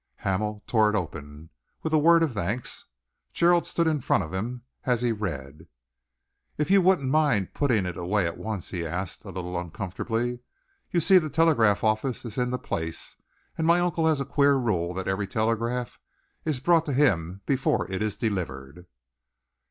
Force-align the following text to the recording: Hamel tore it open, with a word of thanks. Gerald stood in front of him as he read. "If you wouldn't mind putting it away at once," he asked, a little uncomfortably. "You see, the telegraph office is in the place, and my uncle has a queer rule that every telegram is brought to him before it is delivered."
Hamel 0.15 0.63
tore 0.65 0.89
it 0.89 0.95
open, 0.95 1.51
with 1.83 1.93
a 1.93 1.99
word 1.99 2.23
of 2.23 2.33
thanks. 2.33 2.85
Gerald 3.33 3.67
stood 3.67 3.85
in 3.85 4.01
front 4.01 4.23
of 4.23 4.33
him 4.33 4.63
as 4.83 5.03
he 5.03 5.11
read. 5.11 5.67
"If 6.57 6.71
you 6.71 6.81
wouldn't 6.81 7.07
mind 7.07 7.53
putting 7.53 7.85
it 7.85 7.95
away 7.97 8.25
at 8.25 8.35
once," 8.39 8.71
he 8.71 8.83
asked, 8.83 9.23
a 9.25 9.29
little 9.29 9.55
uncomfortably. 9.59 10.39
"You 10.89 11.01
see, 11.01 11.19
the 11.19 11.29
telegraph 11.29 11.83
office 11.83 12.25
is 12.25 12.39
in 12.39 12.49
the 12.49 12.57
place, 12.57 13.17
and 13.59 13.67
my 13.67 13.79
uncle 13.79 14.07
has 14.07 14.19
a 14.19 14.25
queer 14.25 14.55
rule 14.55 14.95
that 14.95 15.07
every 15.07 15.27
telegram 15.27 15.85
is 16.45 16.59
brought 16.59 16.87
to 16.87 16.93
him 16.93 17.41
before 17.45 17.85
it 17.91 18.01
is 18.01 18.15
delivered." 18.17 18.87